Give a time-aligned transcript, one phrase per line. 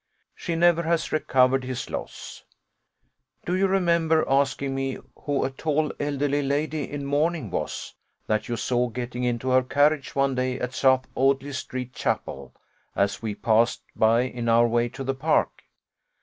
[0.33, 2.43] She never has recovered his loss.
[3.45, 7.93] Do you remember asking me who a tall elderly lady in mourning was,
[8.25, 12.51] that you saw getting into her carriage one day, at South Audley street chapel,
[12.95, 15.65] as we passed by in our way to the park?